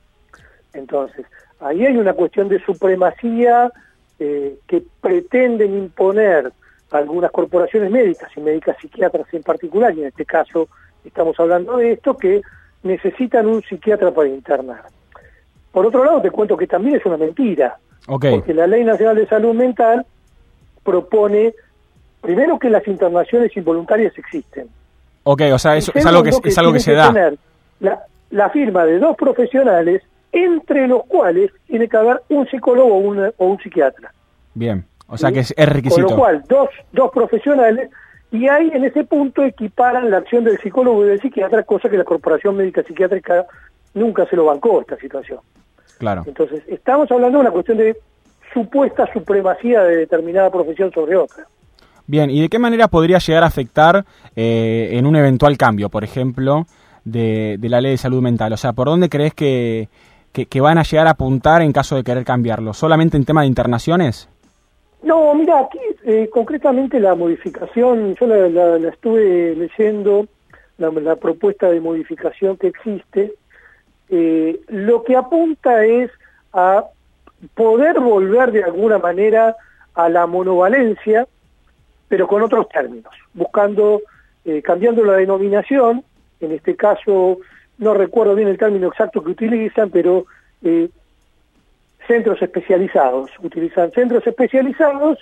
Entonces, 0.73 1.25
ahí 1.59 1.85
hay 1.85 1.97
una 1.97 2.13
cuestión 2.13 2.47
de 2.47 2.63
supremacía 2.63 3.71
eh, 4.19 4.57
que 4.67 4.83
pretenden 5.01 5.77
imponer 5.77 6.51
algunas 6.91 7.31
corporaciones 7.31 7.91
médicas 7.91 8.29
y 8.35 8.39
médicas 8.39 8.77
psiquiatras 8.81 9.27
en 9.33 9.43
particular, 9.43 9.93
y 9.93 10.01
en 10.01 10.07
este 10.07 10.25
caso 10.25 10.69
estamos 11.03 11.39
hablando 11.39 11.77
de 11.77 11.93
esto, 11.93 12.17
que 12.17 12.41
necesitan 12.83 13.45
un 13.47 13.61
psiquiatra 13.61 14.11
para 14.11 14.29
internar. 14.29 14.83
Por 15.71 15.85
otro 15.85 16.03
lado, 16.03 16.21
te 16.21 16.31
cuento 16.31 16.57
que 16.57 16.67
también 16.67 16.95
es 16.95 17.05
una 17.05 17.17
mentira, 17.17 17.77
porque 18.05 18.53
la 18.53 18.65
Ley 18.65 18.83
Nacional 18.83 19.17
de 19.17 19.27
Salud 19.27 19.53
Mental 19.53 20.05
propone, 20.89 21.53
primero 22.21 22.57
que 22.57 22.69
las 22.69 22.87
internaciones 22.87 23.55
involuntarias 23.55 24.17
existen. 24.17 24.67
Ok, 25.23 25.43
o 25.53 25.59
sea, 25.59 25.77
es, 25.77 25.89
algo 26.05 26.23
que, 26.23 26.31
es 26.43 26.57
algo 26.57 26.73
que 26.73 26.79
se 26.79 26.93
da. 26.93 27.31
la, 28.31 28.49
firma 28.49 28.85
de 28.85 28.97
dos 28.97 29.15
profesionales, 29.15 30.01
entre 30.31 30.87
los 30.87 31.05
cuales 31.05 31.51
tiene 31.67 31.87
que 31.87 31.97
haber 31.97 32.21
un 32.29 32.47
psicólogo 32.47 32.95
o, 33.37 33.45
un 33.45 33.59
psiquiatra. 33.59 34.11
Bien, 34.55 34.83
o 35.07 35.17
sea 35.17 35.31
que 35.31 35.41
es, 35.41 35.53
requisito. 35.57 36.07
Con 36.07 36.15
lo 36.15 36.19
cual, 36.19 36.43
dos, 36.47 36.69
dos 36.91 37.11
profesionales 37.11 37.89
Y 38.31 38.47
ahí 38.47 38.71
en 38.73 38.85
ese 38.85 39.03
punto 39.03 39.43
equiparan 39.43 40.09
la 40.09 40.17
acción 40.17 40.43
del 40.43 40.59
psicólogo 40.59 41.05
y 41.05 41.09
del 41.09 41.21
psiquiatra, 41.21 41.63
cosa 41.63 41.89
que 41.89 41.97
la 41.97 42.03
Corporación 42.03 42.55
Médica 42.57 42.83
Psiquiátrica 42.83 43.45
nunca 43.93 44.25
se 44.25 44.35
lo 44.35 44.45
bancó 44.45 44.81
esta 44.81 44.97
situación. 44.97 45.39
Claro. 45.99 46.23
Entonces, 46.25 46.63
estamos 46.67 47.11
hablando 47.11 47.37
de 47.37 47.41
una 47.41 47.51
cuestión 47.51 47.77
de 47.77 47.97
supuesta 48.53 49.11
supremacía 49.11 49.83
de 49.83 49.97
determinada 49.97 50.49
profesión 50.51 50.91
sobre 50.91 51.15
otra. 51.15 51.47
Bien, 52.07 52.31
¿y 52.31 52.41
de 52.41 52.49
qué 52.49 52.57
manera 52.57 52.87
podría 52.87 53.19
llegar 53.19 53.43
a 53.43 53.47
afectar 53.47 54.03
eh, 54.35 54.89
en 54.93 55.05
un 55.05 55.15
eventual 55.15 55.57
cambio, 55.57 55.89
por 55.89 56.03
ejemplo, 56.03 56.65
de, 57.05 57.59
la 57.61 57.81
ley 57.81 57.91
de 57.91 57.97
salud 57.97 58.21
mental? 58.21 58.51
O 58.51 58.57
sea, 58.57 58.73
¿por 58.73 58.87
dónde 58.87 59.09
crees 59.09 59.35
que, 59.35 59.89
que, 60.33 60.61
van 60.61 60.79
a 60.79 60.83
llegar 60.83 61.05
a 61.05 61.11
apuntar 61.11 61.61
en 61.61 61.71
caso 61.71 61.95
de 61.95 62.03
querer 62.03 62.23
cambiarlo? 62.23 62.73
¿Solamente 62.73 63.15
en 63.15 63.25
tema 63.25 63.41
de 63.41 63.47
internaciones? 63.47 64.27
No, 65.03 65.35
mira, 65.35 65.59
aquí 65.59 65.77
eh, 66.03 66.29
concretamente 66.33 66.99
la 66.99 67.13
modificación, 67.13 68.15
yo 68.15 68.25
la, 68.25 68.89
estuve 68.89 69.55
leyendo, 69.55 70.25
la, 70.79 71.15
propuesta 71.15 71.69
de 71.69 71.79
modificación 71.79 72.57
que 72.57 72.69
existe, 72.69 73.33
eh, 74.09 74.59
lo 74.67 75.03
que 75.03 75.15
apunta 75.15 75.85
es 75.85 76.09
a 76.53 76.85
poder 77.53 77.99
volver 77.99 78.51
de 78.51 78.63
alguna 78.63 78.97
manera 78.97 79.55
a 79.93 80.09
la 80.09 80.27
monovalencia, 80.27 81.27
pero 82.07 82.27
con 82.27 82.41
otros 82.41 82.67
términos, 82.69 83.13
buscando, 83.33 84.01
eh, 84.45 84.61
cambiando 84.61 85.03
la 85.03 85.13
denominación, 85.13 86.03
en 86.39 86.51
este 86.51 86.75
caso 86.75 87.39
no 87.77 87.93
recuerdo 87.93 88.35
bien 88.35 88.49
el 88.49 88.57
término 88.57 88.87
exacto 88.87 89.23
que 89.23 89.31
utilizan, 89.31 89.89
pero 89.89 90.25
eh, 90.63 90.89
centros 92.07 92.41
especializados, 92.41 93.31
utilizan 93.41 93.91
centros 93.91 94.25
especializados 94.25 95.19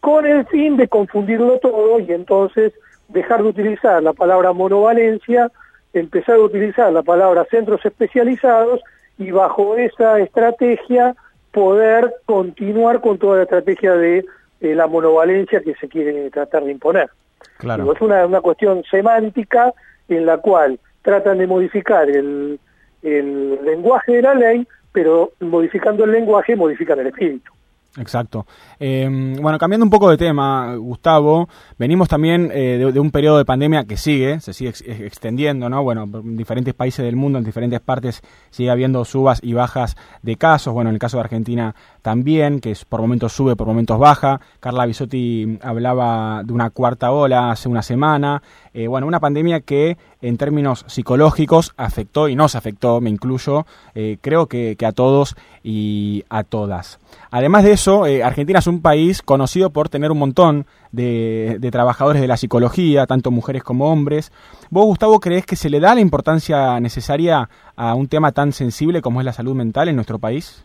con 0.00 0.26
el 0.26 0.46
fin 0.46 0.76
de 0.76 0.88
confundirlo 0.88 1.58
todo 1.58 1.98
y 2.00 2.12
entonces 2.12 2.72
dejar 3.08 3.42
de 3.42 3.48
utilizar 3.48 4.02
la 4.02 4.12
palabra 4.12 4.52
monovalencia, 4.52 5.50
empezar 5.92 6.36
a 6.36 6.40
utilizar 6.40 6.92
la 6.92 7.02
palabra 7.02 7.46
centros 7.50 7.84
especializados 7.84 8.80
y 9.18 9.30
bajo 9.30 9.76
esa 9.76 10.20
estrategia 10.20 11.16
poder 11.58 12.14
continuar 12.24 13.00
con 13.00 13.18
toda 13.18 13.38
la 13.38 13.42
estrategia 13.42 13.94
de 13.94 14.24
la 14.60 14.86
monovalencia 14.86 15.60
que 15.60 15.74
se 15.74 15.88
quiere 15.88 16.30
tratar 16.30 16.62
de 16.64 16.70
imponer. 16.70 17.10
Claro. 17.58 17.92
es 17.92 18.00
una, 18.00 18.24
una 18.26 18.40
cuestión 18.40 18.84
semántica 18.88 19.72
en 20.08 20.24
la 20.24 20.38
cual 20.38 20.78
tratan 21.02 21.38
de 21.38 21.48
modificar 21.48 22.08
el, 22.08 22.60
el 23.02 23.58
lenguaje 23.64 24.12
de 24.12 24.22
la 24.22 24.34
ley, 24.34 24.68
pero 24.92 25.32
modificando 25.40 26.04
el 26.04 26.12
lenguaje 26.12 26.54
modifican 26.54 27.00
el 27.00 27.08
espíritu. 27.08 27.50
Exacto. 27.96 28.46
Em, 28.78 29.36
bueno, 29.36 29.58
cambiando 29.58 29.84
un 29.84 29.90
poco 29.90 30.10
de 30.10 30.16
tema, 30.16 30.76
Gustavo, 30.76 31.48
venimos 31.78 32.08
también 32.08 32.50
eh, 32.52 32.90
de, 32.92 33.00
un 33.00 33.10
periodo 33.10 33.38
de 33.38 33.44
pandemia 33.44 33.84
que 33.84 33.96
sigue, 33.96 34.40
se 34.40 34.52
sigue 34.52 34.70
extendiendo, 35.04 35.68
¿no? 35.68 35.82
Bueno, 35.82 36.04
en 36.04 36.36
diferentes 36.36 36.74
países 36.74 37.04
del 37.04 37.16
mundo, 37.16 37.38
en 37.38 37.44
diferentes 37.44 37.80
partes, 37.80 38.22
sigue 38.50 38.70
habiendo 38.70 39.04
subas 39.04 39.40
y 39.42 39.54
bajas 39.54 39.96
de 40.22 40.36
casos. 40.36 40.74
Bueno, 40.74 40.90
en 40.90 40.94
el 40.94 41.00
caso 41.00 41.16
de 41.16 41.22
Argentina 41.22 41.74
también, 42.02 42.60
que 42.60 42.76
por 42.88 43.00
momentos 43.00 43.32
sube, 43.32 43.56
por 43.56 43.66
momentos 43.66 43.98
baja. 43.98 44.40
Carla 44.60 44.86
Bisotti 44.86 45.58
hablaba 45.62 46.42
de 46.44 46.52
una 46.52 46.70
cuarta 46.70 47.10
ola 47.10 47.50
hace 47.50 47.68
una 47.68 47.82
semana. 47.82 48.42
Eh, 48.74 48.86
bueno, 48.86 49.06
una 49.06 49.18
pandemia 49.18 49.60
que 49.60 49.96
en 50.20 50.36
términos 50.36 50.84
psicológicos 50.88 51.72
afectó 51.76 52.28
y 52.28 52.36
nos 52.36 52.54
afectó, 52.54 53.00
me 53.00 53.10
incluyo, 53.10 53.66
eh, 53.94 54.18
creo 54.20 54.46
que, 54.46 54.76
a 54.86 54.92
todos 54.92 55.36
y 55.62 56.24
a 56.28 56.44
todas. 56.44 56.98
Además 57.30 57.64
de 57.64 57.72
eh, 57.86 58.24
Argentina 58.24 58.58
es 58.58 58.66
un 58.66 58.82
país 58.82 59.22
conocido 59.22 59.70
por 59.70 59.88
tener 59.88 60.10
un 60.10 60.18
montón 60.18 60.66
de, 60.90 61.58
trabajadores 61.70 62.20
de 62.20 62.26
la 62.26 62.36
psicología, 62.36 63.06
tanto 63.06 63.30
mujeres 63.30 63.62
como 63.62 63.90
hombres. 63.92 64.32
¿Vos, 64.70 64.86
Gustavo, 64.86 65.20
crees 65.20 65.46
que 65.46 65.54
se 65.54 65.70
le 65.70 65.78
da 65.78 65.94
la 65.94 66.00
importancia 66.00 66.80
necesaria 66.80 67.48
a 67.76 67.94
un 67.94 68.08
tema 68.08 68.32
tan 68.32 68.52
sensible 68.52 69.00
como 69.00 69.20
es 69.20 69.24
la 69.24 69.32
salud 69.32 69.54
mental 69.54 69.88
en 69.88 69.94
nuestro 69.94 70.18
país? 70.18 70.64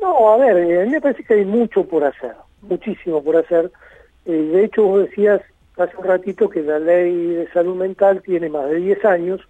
No, 0.00 0.32
a 0.32 0.36
ver, 0.36 0.80
a 0.82 0.84
mí 0.84 0.90
me 0.90 1.00
parece 1.00 1.24
que 1.24 1.34
hay 1.34 1.44
mucho 1.46 1.84
por 1.84 2.04
hacer, 2.04 2.34
muchísimo 2.62 3.22
por 3.22 3.36
hacer. 3.36 3.72
de 4.26 4.64
hecho, 4.64 4.82
vos 4.82 5.08
decías 5.08 5.40
hace 5.78 5.96
un 5.96 6.04
ratito 6.04 6.48
que 6.50 6.62
la 6.62 6.78
ley 6.78 7.26
de 7.26 7.48
salud 7.52 7.74
mental 7.74 8.22
tiene 8.22 8.48
más 8.48 8.68
de 8.68 8.76
10 8.76 9.04
años 9.06 9.40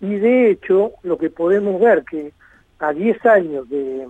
y 0.00 0.14
de 0.16 0.50
hecho 0.50 0.92
lo 1.02 1.18
que 1.18 1.30
podemos 1.30 1.80
ver 1.80 2.04
que 2.04 2.32
a 2.78 2.92
10 2.92 3.26
años 3.26 3.68
de, 3.68 4.06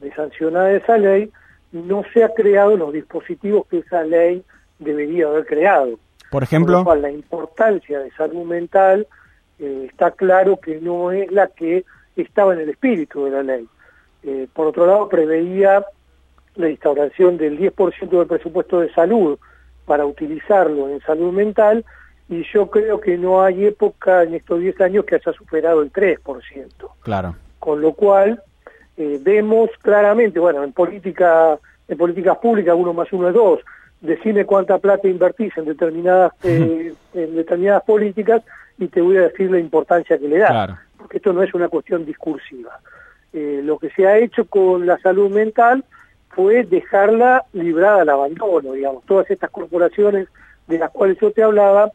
de 0.00 0.12
sancionada 0.14 0.72
esa 0.72 0.98
ley 0.98 1.30
no 1.72 2.04
se 2.12 2.22
ha 2.22 2.28
creado 2.28 2.76
los 2.76 2.92
dispositivos 2.92 3.66
que 3.66 3.78
esa 3.78 4.04
ley 4.04 4.44
debería 4.78 5.26
haber 5.26 5.46
creado. 5.46 5.98
Por 6.30 6.42
ejemplo, 6.42 6.84
la 6.94 7.10
importancia 7.10 8.00
de 8.00 8.10
salud 8.12 8.44
mental 8.44 9.06
eh, 9.58 9.88
está 9.90 10.10
claro 10.12 10.58
que 10.58 10.80
no 10.80 11.12
es 11.12 11.30
la 11.30 11.48
que 11.48 11.84
estaba 12.16 12.54
en 12.54 12.60
el 12.60 12.70
espíritu 12.70 13.24
de 13.24 13.30
la 13.30 13.42
ley. 13.42 13.68
Eh, 14.22 14.48
por 14.52 14.68
otro 14.68 14.86
lado, 14.86 15.08
preveía 15.08 15.84
la 16.56 16.68
instauración 16.68 17.36
del 17.36 17.58
10% 17.58 18.08
del 18.08 18.26
presupuesto 18.26 18.80
de 18.80 18.92
salud 18.92 19.38
para 19.84 20.06
utilizarlo 20.06 20.88
en 20.88 21.00
salud 21.00 21.32
mental 21.32 21.84
y 22.28 22.42
yo 22.52 22.70
creo 22.70 23.00
que 23.00 23.18
no 23.18 23.42
hay 23.42 23.66
época 23.66 24.22
en 24.22 24.34
estos 24.34 24.60
10 24.60 24.80
años 24.80 25.04
que 25.04 25.16
haya 25.16 25.32
superado 25.32 25.82
el 25.82 25.92
3%. 25.92 26.68
Claro. 27.00 27.36
Con 27.58 27.80
lo 27.80 27.92
cual 27.92 28.42
eh, 28.96 29.18
vemos 29.20 29.70
claramente, 29.82 30.38
bueno, 30.38 30.62
en 30.62 30.72
política 30.72 31.58
en 31.86 31.98
políticas 31.98 32.38
públicas 32.38 32.74
uno 32.78 32.92
más 32.92 33.12
uno 33.12 33.28
es 33.28 33.34
dos, 33.34 33.60
decime 34.00 34.44
cuánta 34.44 34.78
plata 34.78 35.08
invertís 35.08 35.56
en 35.56 35.66
determinadas 35.66 36.32
eh, 36.42 36.94
en 37.14 37.36
determinadas 37.36 37.82
políticas 37.84 38.42
y 38.78 38.88
te 38.88 39.00
voy 39.00 39.16
a 39.16 39.28
decir 39.28 39.50
la 39.50 39.58
importancia 39.58 40.18
que 40.18 40.28
le 40.28 40.38
da, 40.38 40.80
porque 40.98 41.18
esto 41.18 41.32
no 41.32 41.42
es 41.42 41.54
una 41.54 41.68
cuestión 41.68 42.04
discursiva. 42.04 42.80
Eh, 43.32 43.60
lo 43.64 43.78
que 43.78 43.90
se 43.90 44.06
ha 44.06 44.18
hecho 44.18 44.46
con 44.46 44.86
la 44.86 44.98
salud 44.98 45.30
mental 45.30 45.84
fue 46.30 46.64
dejarla 46.64 47.44
librada 47.52 48.02
al 48.02 48.08
abandono, 48.08 48.72
digamos. 48.72 49.04
Todas 49.04 49.30
estas 49.30 49.50
corporaciones 49.50 50.28
de 50.66 50.78
las 50.78 50.90
cuales 50.90 51.18
yo 51.20 51.30
te 51.30 51.42
hablaba 51.42 51.90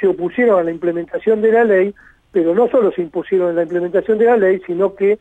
se 0.00 0.06
opusieron 0.06 0.58
a 0.58 0.62
la 0.62 0.70
implementación 0.70 1.42
de 1.42 1.52
la 1.52 1.64
ley, 1.64 1.94
pero 2.30 2.54
no 2.54 2.68
solo 2.68 2.92
se 2.92 3.02
impusieron 3.02 3.50
en 3.50 3.56
la 3.56 3.62
implementación 3.62 4.18
de 4.18 4.26
la 4.26 4.36
ley, 4.36 4.62
sino 4.66 4.94
que 4.94 5.18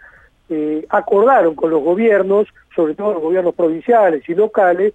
eh, 0.52 0.86
acordaron 0.90 1.56
con 1.56 1.70
los 1.70 1.82
gobiernos, 1.82 2.46
sobre 2.76 2.94
todo 2.94 3.14
los 3.14 3.22
gobiernos 3.22 3.56
provinciales 3.56 4.28
y 4.28 4.36
locales, 4.36 4.94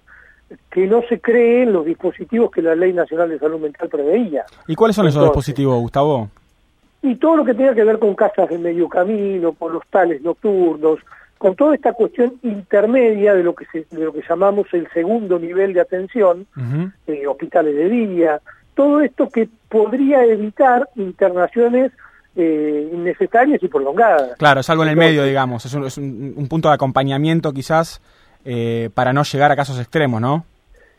que 0.70 0.86
no 0.86 1.00
se 1.08 1.18
creen 1.18 1.72
los 1.72 1.86
dispositivos 1.86 2.50
que 2.50 2.60
la 2.60 2.74
Ley 2.74 2.92
Nacional 2.92 3.30
de 3.30 3.38
Salud 3.38 3.58
Mental 3.58 3.88
preveía. 3.88 4.44
¿Y 4.68 4.74
cuáles 4.74 4.94
son 4.94 5.08
esos 5.08 5.24
dispositivos, 5.24 5.80
Gustavo? 5.80 6.28
Y 7.00 7.16
todo 7.16 7.38
lo 7.38 7.44
que 7.44 7.54
tenga 7.54 7.74
que 7.74 7.84
ver 7.84 7.98
con 7.98 8.14
casas 8.14 8.50
de 8.50 8.58
medio 8.58 8.86
camino, 8.86 9.52
con 9.52 9.72
los 9.72 9.82
tales 9.88 10.20
nocturnos, 10.20 11.00
con 11.38 11.56
toda 11.56 11.74
esta 11.74 11.94
cuestión 11.94 12.34
intermedia 12.42 13.34
de 13.34 13.42
lo 13.42 13.54
que 13.54 13.66
de 13.72 14.04
lo 14.04 14.12
que 14.12 14.22
llamamos 14.28 14.66
el 14.72 14.88
segundo 14.92 15.38
nivel 15.38 15.72
de 15.72 15.80
atención, 15.80 16.46
eh, 17.06 17.26
hospitales 17.26 17.74
de 17.74 17.88
día, 17.88 18.40
todo 18.74 19.00
esto 19.00 19.30
que 19.30 19.48
podría 19.70 20.22
evitar 20.24 20.88
internaciones 20.96 21.92
eh, 22.36 22.90
innecesarias 22.92 23.62
y 23.62 23.68
prolongadas. 23.68 24.36
Claro, 24.36 24.60
es 24.60 24.70
algo 24.70 24.82
en 24.82 24.90
el 24.90 24.96
medio, 24.96 25.24
digamos, 25.24 25.64
es 25.64 25.74
un, 25.74 25.86
es 25.86 25.96
un, 25.98 26.46
punto 26.48 26.68
de 26.68 26.74
acompañamiento 26.74 27.52
quizás 27.52 28.00
eh, 28.44 28.90
para 28.94 29.12
no 29.12 29.22
llegar 29.22 29.50
a 29.50 29.56
casos 29.56 29.78
extremos, 29.78 30.20
¿no? 30.20 30.44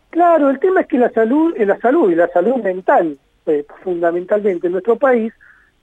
Claro, 0.10 0.50
el 0.50 0.60
tema 0.60 0.82
es 0.82 0.88
que 0.88 0.98
la 0.98 1.10
salud, 1.12 1.56
la 1.58 1.78
salud 1.78 2.12
y 2.12 2.16
la 2.16 2.28
salud 2.30 2.56
mental, 2.56 3.18
fundamentalmente 3.84 4.68
en 4.68 4.74
nuestro 4.74 4.96
país, 4.96 5.32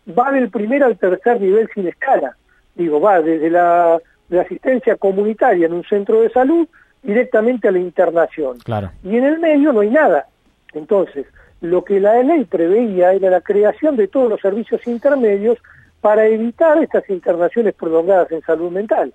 va 0.09 0.33
del 0.33 0.51
primer 0.51 0.83
al 0.83 0.99
tercer 0.99 1.41
nivel 1.41 1.69
sin 1.75 1.87
escala. 1.87 2.37
Digo, 2.75 3.01
va 3.01 3.21
desde 3.21 3.51
la 3.51 3.99
de 4.29 4.41
asistencia 4.41 4.97
comunitaria 4.97 5.67
en 5.67 5.73
un 5.73 5.85
centro 5.85 6.21
de 6.21 6.31
salud 6.31 6.67
directamente 7.03 7.69
a 7.69 7.73
la 7.73 7.79
internación. 7.79 8.59
Claro. 8.65 8.91
Y 9.03 9.17
en 9.17 9.25
el 9.25 9.39
medio 9.39 9.73
no 9.73 9.81
hay 9.81 9.91
nada. 9.91 10.27
Entonces, 10.73 11.27
lo 11.65 11.83
que 11.83 11.99
la 11.99 12.23
ley 12.23 12.45
preveía 12.45 13.15
era 13.15 13.31
la 13.31 13.41
creación 13.41 13.97
de 13.97 14.07
todos 14.07 14.29
los 14.29 14.41
servicios 14.41 14.87
intermedios 14.87 15.57
para 16.03 16.27
evitar 16.27 16.77
estas 16.83 17.09
internaciones 17.09 17.75
prolongadas 17.75 18.31
en 18.33 18.43
salud 18.43 18.71
mental. 18.71 19.15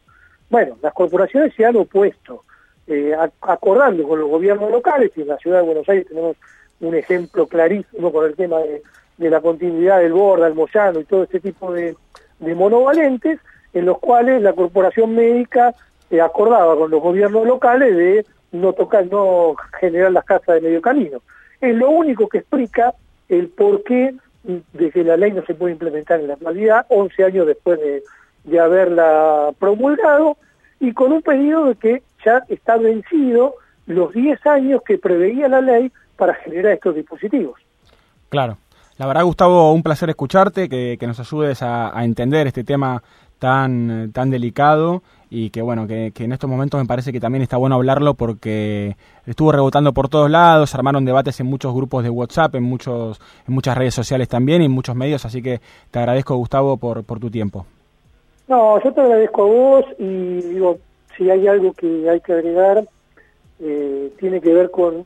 Bueno, 0.50 0.76
las 0.82 0.92
corporaciones 0.94 1.54
se 1.54 1.64
han 1.64 1.76
opuesto, 1.76 2.44
eh, 2.88 3.16
acordando 3.42 4.08
con 4.08 4.20
los 4.20 4.28
gobiernos 4.28 4.72
locales, 4.72 5.12
y 5.16 5.22
en 5.22 5.28
la 5.28 5.38
ciudad 5.38 5.58
de 5.58 5.66
Buenos 5.66 5.88
Aires 5.88 6.08
tenemos 6.08 6.38
un 6.80 6.96
ejemplo 6.96 7.46
clarísimo 7.46 8.12
con 8.12 8.26
el 8.26 8.36
tema 8.36 8.58
de, 8.60 8.82
la 9.30 9.42
continuidad 9.42 10.00
del 10.00 10.14
Borda, 10.14 10.48
el 10.48 10.56
Moyano 10.56 11.02
y 11.02 11.04
todo 11.04 11.24
este 11.24 11.40
tipo 11.40 11.72
de 11.72 11.96
monovalentes, 12.40 13.40
en 13.74 13.86
los 13.86 14.00
cuales 14.00 14.42
la 14.42 14.54
corporación 14.54 15.14
médica 15.14 15.76
eh, 16.10 16.20
acordaba 16.20 16.76
con 16.76 16.90
los 16.90 17.00
gobiernos 17.00 17.46
locales 17.46 17.96
de 17.96 18.26
no 18.54 18.74
tocar, 18.74 19.06
no 19.06 19.56
generar 19.80 20.12
las 20.12 20.26
casas 20.26 20.56
de 20.56 20.62
medio 20.62 20.82
camino. 20.82 21.22
Es 21.62 21.76
lo 21.76 21.90
único 21.90 22.28
que 22.28 22.40
explica 22.40 22.94
el 23.28 23.48
por 23.50 23.84
qué 23.84 24.16
de 24.44 24.92
que 24.92 25.04
la 25.04 25.18
ley 25.18 25.32
no 25.32 25.46
se 25.46 25.54
puede 25.54 25.74
implementar 25.74 26.20
en 26.20 26.28
la 26.28 26.34
actualidad, 26.34 26.86
11 26.90 27.24
años 27.24 27.48
después 27.48 27.80
de, 27.80 28.04
de 28.46 28.60
haberla 28.60 29.52
promulgado, 29.60 30.38
y 30.80 30.94
con 30.94 31.12
un 31.12 31.22
pedido 31.22 31.66
de 31.66 31.76
que 31.76 32.04
ya 32.26 32.44
está 32.48 32.78
vencido 32.78 33.56
los 33.86 34.14
10 34.14 34.46
años 34.48 34.82
que 34.86 34.98
preveía 34.98 35.48
la 35.48 35.62
ley 35.62 35.92
para 36.16 36.34
generar 36.36 36.74
estos 36.74 36.96
dispositivos. 36.96 37.60
Claro. 38.30 38.58
La 38.98 39.08
verdad, 39.08 39.24
Gustavo, 39.24 39.74
un 39.74 39.82
placer 39.82 40.10
escucharte, 40.10 40.68
que, 40.68 40.98
nos 41.08 41.20
ayudes 41.20 41.62
a, 41.64 41.92
entender 42.04 42.48
este 42.48 42.64
tema 42.64 43.02
tan, 43.40 44.12
tan 44.12 44.30
delicado 44.30 45.02
y 45.30 45.52
que 45.52 45.62
bueno, 45.62 45.88
que, 45.88 46.12
en 46.16 46.32
estos 46.32 46.50
momentos 46.50 46.80
me 46.80 46.88
parece 46.88 47.12
que 47.12 47.20
también 47.20 47.42
está 47.42 47.58
bueno 47.58 47.76
hablarlo 47.76 48.16
porque 48.16 48.96
estuvo 49.26 49.52
rebotando 49.52 49.94
por 49.94 50.10
todos 50.10 50.30
lados, 50.30 50.74
armaron 50.74 51.06
debates 51.06 51.40
en 51.40 51.46
muchos 51.46 51.74
grupos 51.74 52.04
de 52.04 52.10
WhatsApp, 52.10 52.56
en 52.56 52.64
muchos, 52.64 53.22
en 53.48 53.54
muchas 53.54 53.78
redes 53.78 53.94
sociales 53.94 54.28
también 54.28 54.62
y 54.62 54.66
en 54.66 54.72
muchos 54.72 54.96
medios, 54.96 55.26
así 55.26 55.42
que 55.42 55.62
te 55.92 56.00
agradezco 56.00 56.36
Gustavo 56.36 56.78
por, 56.78 57.04
por 57.04 57.20
tu 57.20 57.30
tiempo. 57.30 57.66
No, 58.48 58.82
yo 58.84 58.92
te 58.92 59.02
agradezco 59.02 59.44
a 59.44 59.46
vos 59.46 59.86
y 60.00 60.42
digo, 60.42 60.80
si 61.16 61.30
hay 61.30 61.48
algo 61.48 61.74
que 61.74 62.10
hay 62.10 62.20
que 62.22 62.34
agregar, 62.34 62.84
eh, 63.60 64.12
tiene 64.20 64.42
que 64.42 64.54
ver 64.54 64.72
con 64.72 65.06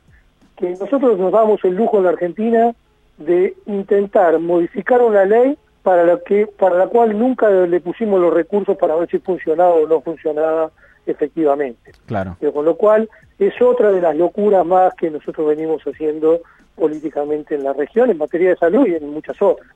que 0.56 0.70
nosotros 0.70 1.18
nos 1.18 1.32
damos 1.32 1.62
el 1.64 1.74
lujo 1.74 1.98
en 1.98 2.04
la 2.04 2.10
Argentina 2.10 2.74
de 3.18 3.54
intentar 3.66 4.38
modificar 4.38 5.02
una 5.02 5.24
ley 5.24 5.58
para 5.84 6.02
la 6.02 6.18
que 6.18 6.46
para 6.46 6.76
la 6.76 6.86
cual 6.88 7.16
nunca 7.16 7.48
le 7.50 7.80
pusimos 7.80 8.18
los 8.18 8.32
recursos 8.32 8.76
para 8.76 8.96
ver 8.96 9.08
si 9.08 9.18
funcionaba 9.18 9.74
o 9.74 9.86
no 9.86 10.00
funcionaba 10.00 10.70
efectivamente. 11.06 11.92
Claro. 12.06 12.36
con 12.52 12.64
lo 12.64 12.76
cual 12.76 13.08
es 13.38 13.52
otra 13.60 13.92
de 13.92 14.00
las 14.00 14.16
locuras 14.16 14.64
más 14.64 14.94
que 14.94 15.10
nosotros 15.10 15.46
venimos 15.46 15.82
haciendo 15.82 16.40
políticamente 16.74 17.54
en 17.54 17.64
la 17.64 17.74
región 17.74 18.10
en 18.10 18.16
materia 18.16 18.50
de 18.50 18.56
salud 18.56 18.86
y 18.86 18.94
en 18.94 19.10
muchas 19.10 19.40
otras. 19.42 19.68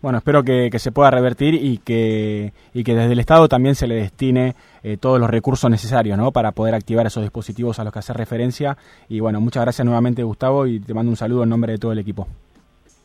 Bueno, 0.00 0.18
espero 0.18 0.42
que, 0.42 0.68
se 0.80 0.90
pueda 0.90 1.12
revertir 1.12 1.54
y 1.54 1.78
que, 1.78 2.52
y 2.74 2.82
que 2.82 2.96
desde 2.96 3.12
el 3.12 3.20
Estado 3.20 3.48
también 3.48 3.76
se 3.76 3.86
le 3.86 3.94
destine 3.94 4.56
eh, 4.82 4.96
todos 4.96 5.20
los 5.20 5.30
recursos 5.30 5.70
necesarios 5.70 6.18
¿no? 6.18 6.32
para 6.32 6.50
poder 6.50 6.74
activar 6.74 7.06
esos 7.06 7.22
dispositivos 7.22 7.78
a 7.78 7.84
los 7.84 7.92
que 7.92 8.00
hace 8.00 8.12
referencia. 8.12 8.76
Y 9.08 9.20
bueno, 9.20 9.40
muchas 9.40 9.62
gracias 9.62 9.84
nuevamente 9.84 10.24
Gustavo 10.24 10.66
y 10.66 10.80
te 10.80 10.92
mando 10.92 11.10
un 11.10 11.16
saludo 11.16 11.44
en 11.44 11.50
nombre 11.50 11.70
de 11.70 11.78
todo 11.78 11.92
el 11.92 12.00
equipo. 12.00 12.26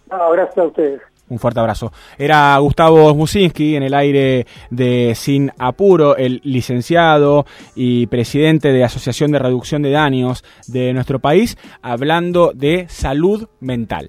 Gracias 0.10 0.58
a 0.58 0.64
ustedes. 0.64 1.02
Un 1.30 1.40
fuerte 1.40 1.60
abrazo. 1.60 1.92
Era 2.18 2.58
Gustavo 2.60 3.14
Musinski 3.14 3.76
en 3.76 3.84
el 3.84 3.94
aire 3.94 4.48
de 4.70 5.14
Sin 5.16 5.52
Apuro, 5.58 6.16
el 6.16 6.40
licenciado 6.44 7.46
y 7.76 8.08
presidente 8.08 8.72
de 8.72 8.84
Asociación 8.84 9.32
de 9.32 9.40
Reducción 9.40 9.82
de 9.82 9.92
Daños 9.92 10.44
de 10.68 10.94
nuestro 10.94 11.20
país, 11.20 11.58
hablando 11.82 12.54
de 12.54 12.86
salud 12.88 13.50
mental. 13.60 14.06